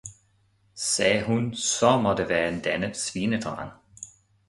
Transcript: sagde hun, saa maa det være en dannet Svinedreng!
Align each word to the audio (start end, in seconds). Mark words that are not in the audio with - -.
sagde 0.93 1.23
hun, 1.25 1.45
saa 1.55 2.01
maa 2.01 2.15
det 2.19 2.27
være 2.33 2.49
en 2.53 2.61
dannet 2.69 2.97
Svinedreng! 3.05 3.71